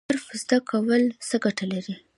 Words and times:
حرفه 0.09 0.35
زده 0.43 0.57
کول 0.69 1.03
څه 1.27 1.35
ګټه 1.43 1.65
لري؟ 1.71 1.93